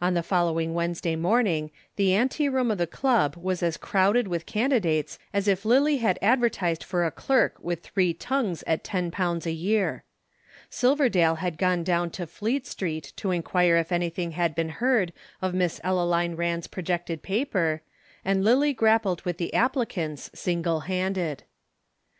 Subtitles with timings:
[0.00, 4.46] On the following Wednesday morning the ante room of the Club was as crowded with
[4.46, 9.48] candidates as if Lillie had advertised for a clerk with three tongues at ten pounds
[9.48, 10.04] a year.
[10.70, 15.54] Silverdale had gone down to Fleet Street to inquire if anything had been heard of
[15.54, 17.82] Miss Ellaline Rand's projected paper,
[18.24, 21.42] and Lillie grappled with the applicants single handed.